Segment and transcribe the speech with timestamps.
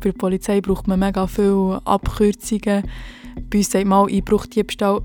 [0.00, 2.84] bei der Polizei braucht man mega viele Abkürzungen.
[3.50, 5.02] Bei uns sagt man Einbruchdiebstahl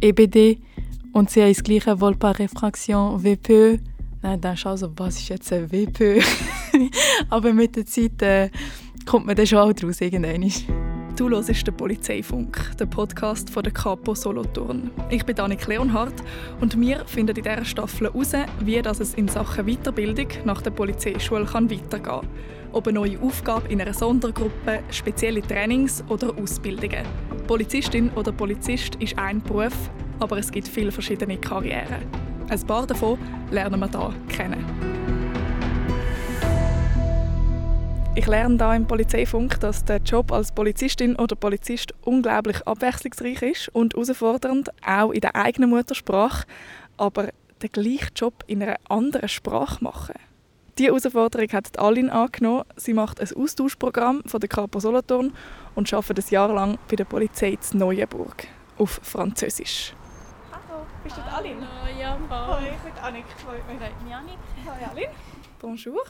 [0.00, 0.58] EBD
[1.12, 3.78] und sie haben das gleiche Vol par Refraction WPÖ.
[4.22, 6.20] Dann denkst du also, was ist jetzt ein WPÖ?
[7.30, 8.50] Aber mit der Zeit äh,
[9.04, 10.85] kommt man dann schon auch draus irgendwann.
[11.16, 14.90] Du hörst den Polizeifunk, den Podcast von der Capo Solothurn.
[15.08, 16.12] Ich bin Annik Leonhardt
[16.60, 20.72] und wir finden in dieser Staffel heraus, wie das es in Sachen Weiterbildung nach der
[20.72, 22.28] Polizeischule kann weitergehen kann.
[22.72, 27.06] Ob eine neue Aufgabe in einer Sondergruppe, spezielle Trainings oder Ausbildungen.
[27.46, 32.04] Polizistin oder Polizist ist ein Beruf, aber es gibt viele verschiedene Karrieren.
[32.50, 33.18] Ein paar davon
[33.50, 35.15] lernen wir hier kennen.
[38.18, 43.68] Ich lerne da im Polizeifunk, dass der Job als Polizistin oder Polizist unglaublich abwechslungsreich ist
[43.68, 46.46] und herausfordernd, auch in der eigenen Muttersprache,
[46.96, 47.28] aber
[47.62, 50.14] den gleichen Job in einer anderen Sprache machen.
[50.78, 52.64] Diese Herausforderung hat Aline angenommen.
[52.76, 55.34] Sie macht ein Austauschprogramm von der Capo Solothurn
[55.74, 58.48] und arbeitet ein Jahr lang bei der Polizei in Neuenburg
[58.78, 59.92] auf Französisch.
[60.50, 61.68] Hallo, bist du Aline?
[61.82, 63.24] Hallo, ja, Hallo, ich bin Annik.
[63.44, 63.78] Freut mich.
[63.78, 64.38] Freut mich, Annik.
[64.64, 65.12] Hallo, Aline.
[65.60, 66.02] Bonjour.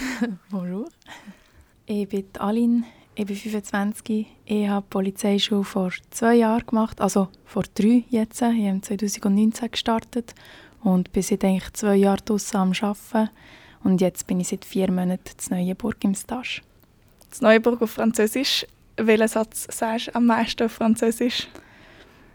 [0.50, 0.88] Bonjour.
[1.86, 2.84] Ich bin Aline,
[3.16, 4.26] ich bin 25.
[4.44, 8.40] Ich habe die Polizeischule vor zwei Jahren gemacht, also vor drei jetzt.
[8.40, 10.34] Ich habe 2019 gestartet
[10.84, 13.30] und bin seit eigentlich zwei Jahren draussen am Arbeiten.
[13.82, 16.62] Und jetzt bin ich seit vier Monaten in Neuenburg im Stage.
[17.32, 18.64] In Neuenburg auf Französisch.
[18.96, 21.48] Welchen Satz sagst du am meisten auf Französisch?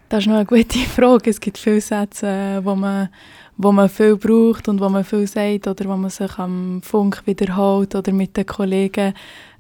[0.10, 1.30] Das ist noch eine gute Frage.
[1.30, 3.10] Es gibt viele Sätze, wo man,
[3.58, 7.24] wo man viel braucht und wo man viel sagt oder wo man sich am Funk
[7.26, 9.14] wiederholt oder mit den Kollegen.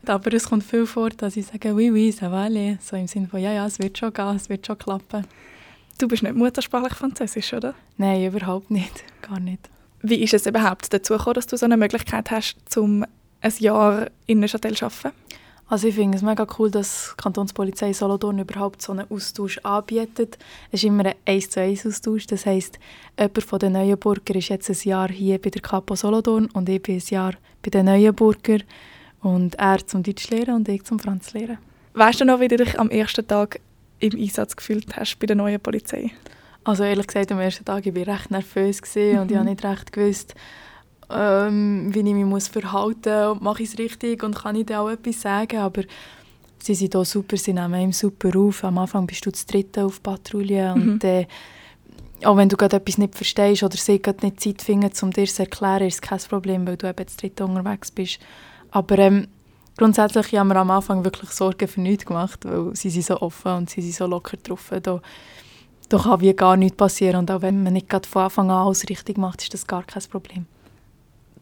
[0.05, 2.77] Aber es kommt viel vor, dass ich sage, oui, oui, ça va aller.
[2.79, 5.25] So im Sinne von, ja, ja, es wird schon gehen, es wird schon klappen.
[5.97, 7.73] Du bist nicht muttersprachlich Französisch, oder?
[7.97, 9.03] Nein, überhaupt nicht.
[9.21, 9.69] Gar nicht.
[10.01, 13.03] Wie ist es überhaupt dazu gekommen, dass du so eine Möglichkeit hast, um
[13.41, 15.11] ein Jahr in Neuchâtel zu arbeiten?
[15.69, 20.37] Also ich finde es mega cool, dass die Kantonspolizei Solothurn überhaupt so einen Austausch anbietet.
[20.71, 22.25] Es ist immer ein 1 zu 1 Austausch.
[22.27, 22.79] Das heisst,
[23.19, 26.81] jemand von den Neuenburger ist jetzt ein Jahr hier bei der Kapo Solothurn und ich
[26.81, 28.59] bin ein Jahr bei den Neuenburger.
[29.21, 31.57] Und er zum Deutsch lernen und ich zum Franz lernen.
[31.95, 33.59] Weißt du noch, wie du dich am ersten Tag
[33.99, 36.11] im Einsatz gefühlt hast bei der neuen Polizei?
[36.63, 39.45] Also ehrlich gesagt, am ersten Tag war ich recht nervös und ich habe mhm.
[39.45, 40.35] nicht recht gewusst,
[41.09, 43.41] ähm, wie ich mich muss verhalten muss.
[43.41, 45.57] Mache ich es richtig und kann ich da auch etwas sagen?
[45.57, 45.83] Aber
[46.59, 48.63] sie sind hier super, sie nehmen ihm super auf.
[48.63, 50.81] Am Anfang bist du das Dritte auf Patrouille mhm.
[50.81, 51.27] und äh,
[52.23, 55.27] auch wenn du gerade etwas nicht verstehst oder sie gerade nicht Zeit finden, um dir
[55.27, 58.19] zu erklären, ist es kein Problem, weil du eben das Dritte unterwegs bist.
[58.71, 59.27] Aber ähm,
[59.77, 63.51] grundsätzlich haben wir am Anfang wirklich Sorgen für nichts gemacht, weil sie sind so offen
[63.51, 64.71] und sie sind so locker drauf.
[64.81, 64.99] Da,
[65.89, 67.17] da kann wie gar nichts passieren.
[67.17, 70.03] Und auch wenn man nicht von Anfang an alles richtig macht, ist das gar kein
[70.09, 70.47] Problem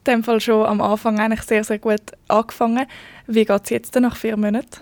[0.08, 2.86] dem Fall schon am Anfang eigentlich sehr, sehr gut angefangen.
[3.28, 4.82] Wie geht es jetzt nach vier Monaten?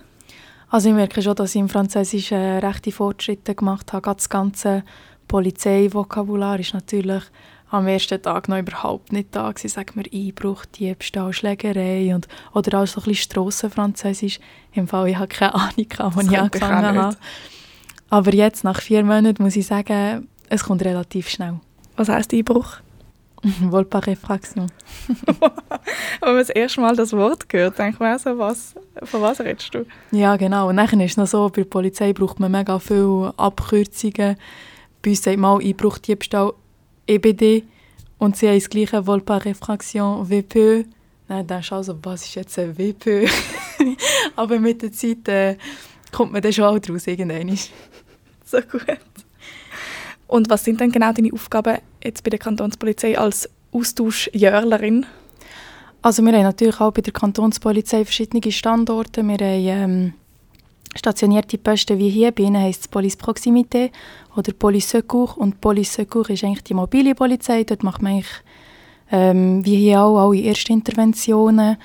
[0.70, 4.14] Also ich merke schon, dass ich im Französischen äh, rechte Fortschritte gemacht habe.
[4.16, 4.84] Das ganze
[5.28, 7.24] Polizeivokabular ist natürlich
[7.70, 9.68] am ersten Tag noch überhaupt nicht da gewesen.
[9.68, 14.40] Sagen wir Einbruch, Diebstahl, Schlägerei und, oder auch so ein bisschen Strassenfranzösisch.
[14.74, 17.18] Im Fall, ich habe keine Ahnung, wo ich angefangen habe.
[18.10, 21.60] Aber jetzt, nach vier Monaten, muss ich sagen, es kommt relativ schnell.
[21.96, 22.78] Was heisst Einbruch?
[23.44, 24.72] Vol par Refraction.
[25.08, 25.50] Wenn
[26.22, 28.74] man das erste Mal das Wort hört, denkt man so, was,
[29.04, 29.86] von was redest du?
[30.12, 30.70] Ja, genau.
[30.70, 34.38] Und dann ist es noch so, bei der Polizei braucht man mega viele Abkürzungen.
[35.02, 36.54] Bei uns sagt man Einbruchdiebstahl
[37.08, 37.64] EBD
[38.18, 40.86] und sie haben das gleiche Vol par Refraction WPÖ.
[41.28, 43.28] Dann denkst du also, was ist jetzt ein WPÖ?
[44.36, 45.58] Aber mit der Zeit äh,
[46.12, 47.58] kommt man dann schon auch draus irgendwann.
[48.46, 48.86] So gut.
[50.34, 55.06] Und was sind denn genau deine Aufgaben jetzt bei der Kantonspolizei als Austauschjährlerin?
[56.02, 59.22] Also wir haben natürlich auch bei der Kantonspolizei verschiedene Standorte.
[59.22, 60.14] Wir haben ähm,
[60.96, 62.32] stationierte Posten wie hier.
[62.32, 63.92] Bei ihnen heisst es Police Proximité
[64.36, 65.38] oder Police Secours.
[65.38, 67.64] Und Police Secours ist eigentlich die mobile Polizei.
[67.64, 68.42] Dort macht man eigentlich,
[69.12, 71.78] ähm, wie hier auch, alle Erstinterventionen.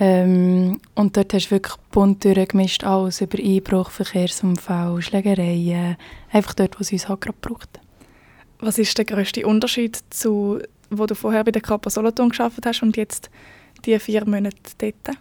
[0.00, 5.96] Ähm, und dort hast du wirklich bunt durchgemischt, alles über Einbruch, Verkehrsunfall, Schlägereien,
[6.30, 7.80] einfach dort, wo es uns halt gerade braucht.
[8.60, 12.82] Was ist der grösste Unterschied zu, wo du vorher bei der Kappa Solothurn gearbeitet hast
[12.82, 13.30] und jetzt
[13.84, 15.16] die vier Monate dort?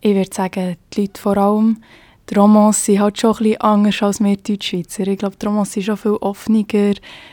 [0.00, 1.82] Ich würde sagen, die Leute vor allem,
[2.28, 5.06] die Romans sind halt schon ein bisschen anders als wir Deutschschweizer.
[5.06, 6.64] Ich glaube, die Romans sind schon viel offener.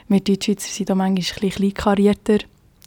[0.07, 2.39] Wir Deutschschweizer sind da manchmal ein bisschen kleinkarierter.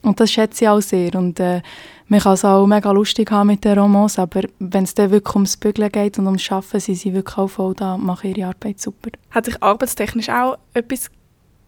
[0.06, 1.14] Und das schätze ich auch sehr.
[1.17, 1.62] Und äh,
[2.06, 5.35] man kann es auch mega lustig haben mit den Romans, aber wenn es dann wirklich
[5.35, 8.81] ums Bügeln geht und ums Arbeiten, sind sie wirklich auch voll da machen ihre Arbeit
[8.81, 9.11] super.
[9.32, 11.11] Hat sich arbeitstechnisch auch etwas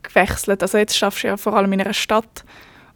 [0.02, 0.62] gewechselt?
[0.62, 2.44] Also jetzt schaffst du ja vor allem in einer Stadt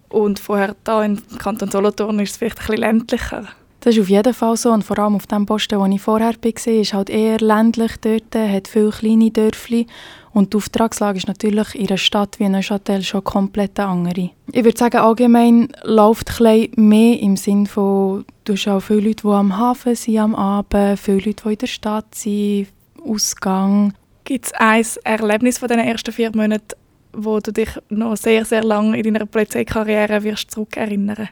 [0.08, 3.48] und vorher da im Kanton Solothurn ist es vielleicht ein bisschen ländlicher.
[3.84, 6.34] Das ist auf jeden Fall so und vor allem auf dem Posten, wo ich vorher
[6.40, 9.88] war, ist halt eher ländlich dort, hat viele kleine Dörfli
[10.32, 14.30] und die Auftragslage ist natürlich in einer Stadt wie Neuchâtel schon komplett eine andere.
[14.52, 19.26] Ich würde sagen, allgemein läuft ein mehr im Sinne von, du hast auch viele Leute,
[19.26, 22.68] die am Hafen sind am Abend, viele Leute, die in der Stadt sind,
[23.04, 23.94] Ausgang.
[24.22, 26.76] Gibt es ein Erlebnis von den ersten vier Monaten,
[27.12, 31.30] wo du dich noch sehr, sehr lange in deiner Polizeikarriere wirst zurückerinnern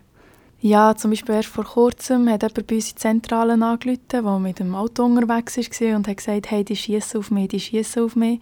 [0.63, 4.23] Ja, zum Beispiel erst vor kurzem hat jemand bei uns in die Zentrale angerufen, der
[4.39, 8.03] mit dem Auto unterwegs war und hat gesagt, hey, die schießen auf mich, die schießen
[8.05, 8.41] auf mich.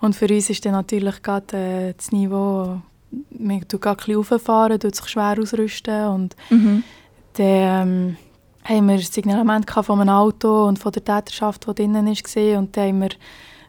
[0.00, 2.80] Und für uns ist dann natürlich gerade äh, das Niveau,
[3.30, 6.82] man tut ein bisschen rauffahren, tut sich schwer ausrüsten und Mhm.
[7.34, 8.16] dann ähm,
[8.64, 12.58] haben wir ein Signalement von einem Auto und von der Täterschaft, die drinnen war.
[12.58, 13.10] Und dann haben wir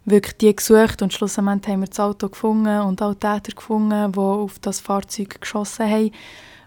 [0.04, 4.20] wirklich die gesucht und schlussendlich haben wir das Auto gefunden und auch Täter gefunden, die
[4.20, 6.12] auf das Fahrzeug geschossen haben.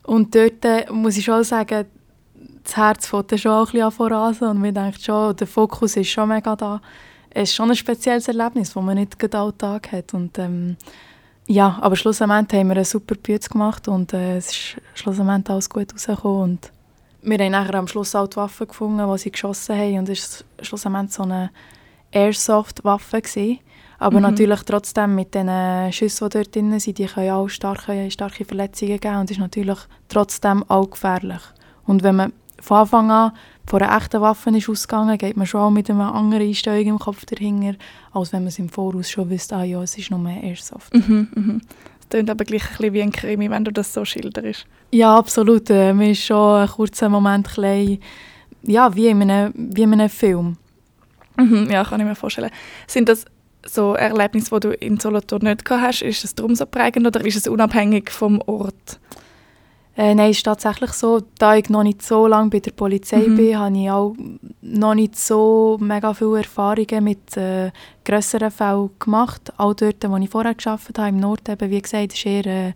[0.08, 1.84] Und dort äh, muss ich schon sagen,
[2.64, 6.08] das Herz fängt schon ein bisschen an vorasen und man denkt schon, der Fokus ist
[6.08, 6.81] schon mega da.
[7.28, 10.14] Es ist schon ein spezielles Erlebnis, das man nicht gerade alltag hat.
[10.14, 10.78] Und, ähm,
[11.46, 15.69] ja, aber schlussendlich haben wir einen super Bütz gemacht und äh, es ist schlussendlich alles
[15.69, 16.43] gut rausgekommen.
[16.43, 16.72] Und
[17.20, 20.43] wir haben nachher am Schluss auch die Waffe gefunden, die sie geschossen haben und es
[20.56, 21.50] war schlussendlich so eine
[22.12, 23.58] Airsoft-Waffe.
[23.98, 24.22] Aber Mhm.
[24.22, 28.98] natürlich trotzdem mit den Schüssen, die dort drin sind, die können auch starke, starke Verletzungen
[29.00, 29.78] geben und ist natürlich
[30.08, 31.40] trotzdem auch gefährlich.
[31.84, 33.32] Und wenn man von Anfang an
[33.66, 36.98] von einer echten Waffe ist ausgegangen, geht man schon auch mit einer anderen Einstellung im
[36.98, 37.76] Kopf dahinter,
[38.12, 40.94] als wenn man es im Voraus schon wüsste, ah ja, es ist nur Airsoft.
[40.94, 41.60] Mhm, mhm.
[42.00, 44.64] Es klingt aber gleich ein bisschen wie ein Krimi, wenn du das so schilderst.
[44.92, 45.68] Ja, absolut.
[45.70, 47.98] Äh, Man ist schon einen kurzen Moment klein,
[48.62, 50.56] ja, wie in einem, wie in einem Film.
[51.36, 52.50] Mhm, ja, kann ich mir vorstellen.
[52.86, 53.24] Sind das
[53.66, 56.02] so Erlebnisse, die du in Solothurn nicht gehabt hast?
[56.02, 59.00] Ist es darum so prägend oder ist es unabhängig vom Ort?
[59.96, 63.26] Äh, nein, es ist tatsächlich so, da ich noch nicht so lange bei der Polizei
[63.26, 63.34] Mhm.
[63.34, 64.14] bin, habe ich auch
[64.62, 67.72] noch nicht so mega viele Erfahrungen mit äh,
[68.05, 69.52] grösseren Fällen gemacht.
[69.56, 72.72] Auch dort, wo ich vorher gearbeitet habe, im Norden, eben, wie gesagt, ist eher äh,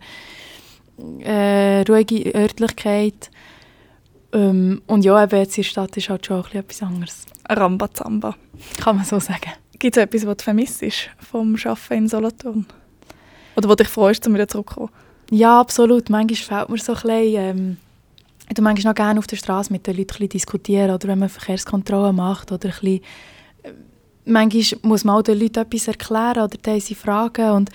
[1.79, 3.31] äh, ruhige Örtlichkeit.
[4.33, 7.25] Ähm, und ja, eben jetzt in der Stadt ist halt schon ein bisschen etwas anderes.
[7.49, 8.35] Rambazamba.
[8.83, 9.51] Kann man so sagen.
[9.83, 10.81] Gibt es etwas, was du vermisst
[11.19, 12.65] vom Arbeiten in Solothurn?
[13.57, 14.89] Oder wo dich freust, um wieder zurückzukommen?
[15.29, 16.09] Ja, absolut.
[16.09, 17.77] Manchmal fällt mir so ein bisschen, ähm,
[18.49, 21.27] ich manchmal noch gerne auf der Straße mit den Leuten ein diskutieren oder wenn man
[21.27, 23.01] Verkehrskontrollen macht oder ein bisschen,
[23.63, 23.73] äh,
[24.23, 27.69] manchmal muss man auch den Leuten etwas erklären oder die haben sie Fragen und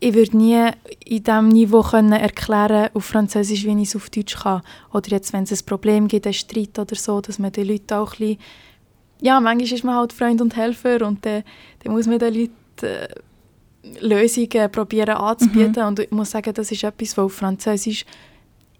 [0.00, 0.70] ich würde nie
[1.04, 4.62] in diesem Niveau können erklären auf Französisch, wie ich es auf Deutsch kann.
[4.94, 7.92] Oder jetzt, wenn es ein Problem gibt, einen Streit oder so, dass man den Leuten
[7.92, 8.38] auch ein bisschen,
[9.20, 11.44] ja, manchmal ist man halt Freund und Helfer und dann,
[11.82, 12.52] dann muss man den Leuten
[12.82, 13.08] äh,
[14.00, 15.84] Lösungen probieren anzubieten.
[15.84, 18.04] Und ich muss sagen, das ist etwas, was auf Französisch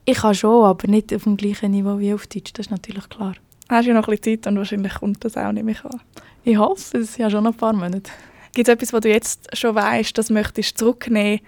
[0.06, 3.08] ich kann schon, aber nicht auf dem gleichen Niveau wie auf Deutsch, das ist natürlich
[3.08, 3.34] klar.
[3.70, 6.00] Hast du ja noch ein bisschen Zeit und wahrscheinlich kommt das auch nicht mehr an.
[6.44, 8.10] Ich hoffe, es sind ja schon ein paar Monate.
[8.52, 11.40] Gibt es etwas, was du jetzt schon weißt, das möchtest du zurücknehmen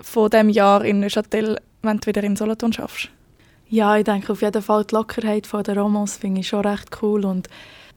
[0.00, 3.10] von dem Jahr in Neuchâtel, wenn du wieder in Solothurn schaffst?
[3.68, 7.02] Ja, ich denke auf jeden Fall die Lockerheit von der Romans finde ich schon recht
[7.02, 7.48] cool und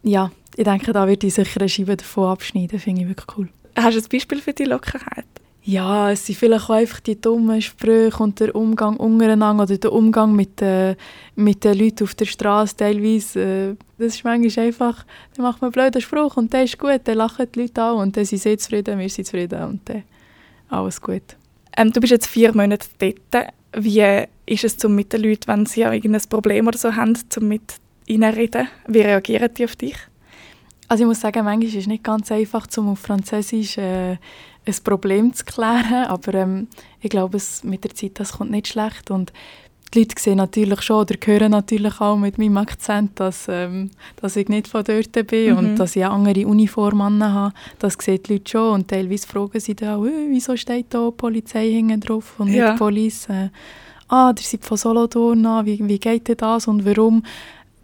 [0.03, 3.49] ja, ich denke, da würde ich sicher eine Scheibe davon abschneiden, finde ich wirklich cool.
[3.75, 5.25] Hast du ein Beispiel für die Lockerheit?
[5.63, 9.93] Ja, es sind vielleicht auch einfach die dummen Sprüche und der Umgang untereinander oder der
[9.93, 10.95] Umgang mit, äh,
[11.35, 13.39] mit den Leuten auf der Straße teilweise.
[13.39, 15.05] Äh, das ist manchmal einfach,
[15.35, 17.99] dann macht man einen blöden Spruch und der ist gut, dann lachen die Leute auch
[17.99, 20.03] und dann sind sie zufrieden, wir sind zufrieden und dann
[20.69, 21.37] alles gut.
[21.77, 23.53] Ähm, du bist jetzt vier Monate dort.
[23.73, 27.75] Wie ist es mit den Leuten, wenn sie ja irgendein Problem oder so haben, mit
[28.07, 28.67] ihnen reden?
[28.87, 29.95] Wie reagieren die auf dich?
[30.87, 34.17] Also ich muss sagen, manchmal ist es nicht ganz einfach, um auf Französisch äh,
[34.65, 36.67] ein Problem zu klären, aber ähm,
[36.99, 39.31] ich glaube, es, mit der Zeit das kommt nicht schlecht und
[39.93, 44.35] die Leute sehen natürlich schon oder hören natürlich auch mit meinem Akzent, dass, ähm, dass
[44.37, 45.57] ich nicht von dort bin Mhm.
[45.57, 47.53] und dass ich eine andere Uniform habe.
[47.79, 51.09] Das sehen die Leute schon und teilweise fragen sie dann auch, «Äh, wieso steht da
[51.11, 52.69] Polizei hinten drauf und Ja.
[52.71, 53.27] nicht Police?
[53.29, 53.49] Äh,
[54.09, 57.23] ah, ihr seid von Solothurn, wie, wie geht denn das und warum?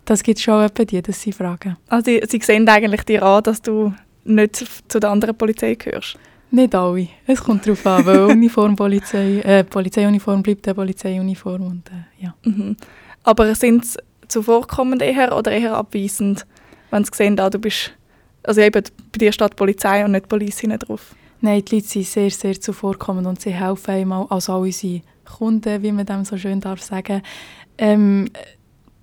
[0.08, 1.76] Das gibt es schon etwa die, dass sie fragen.
[1.90, 4.56] Also sie, sie sehen eigentlich dir an, dass du nicht
[4.88, 6.18] zu, der anderen Polizei gehörst.
[6.50, 7.10] Nicht alle.
[7.26, 11.62] Es kommt darauf an, weil Uniform, Polizei, äh, Polizeiuniform bleibt eine Polizeiuniform.
[11.62, 12.34] Und, äh, ja.
[12.44, 12.78] Mhm.
[13.24, 14.00] Aber sind sie
[14.30, 16.46] zuvorkommend eher oder eher abweisend,
[16.90, 17.92] wenn sie sehen, ah, du bist,
[18.44, 21.16] also eben bei dir steht Polizei und nicht Police hinten drauf?
[21.42, 25.02] Nein, die Leute sind sehr, sehr zuvorkommend und sie helfen einem auch, also auch unsere
[25.26, 27.22] Kunden, wie man dem so schön darf sagen.
[27.78, 28.30] Ähm,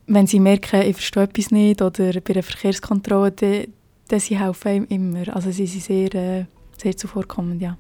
[0.07, 3.67] wenn sie merken, ich verstehe etwas nicht oder bei einer Verkehrskontrolle, dann,
[4.09, 5.35] dann sie helfen immer.
[5.35, 6.45] Also sie sind sehr, äh,
[6.77, 7.77] sehr zuvorkommend, ja.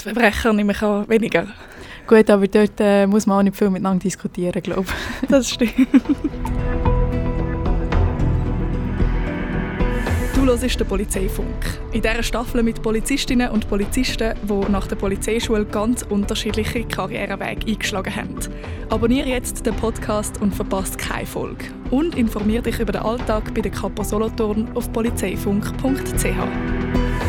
[0.00, 1.46] Die Verbrecher nehme ich an, weniger.
[2.06, 4.86] Gut, aber dort äh, muss man auch nicht viel miteinander diskutieren, glaube
[5.22, 5.28] ich.
[5.28, 5.88] Das stimmt.
[10.46, 11.80] Hörst den Polizeifunk.
[11.92, 18.14] In dieser Staffel mit Polizistinnen und Polizisten, die nach der Polizeischule ganz unterschiedliche Karrierewege eingeschlagen
[18.14, 18.36] haben.
[18.88, 21.64] Abonniere jetzt den Podcast und verpasst keine Folge.
[21.90, 27.25] Und informiere dich über den Alltag bei der Kapo Solothurn auf polizeifunk.ch.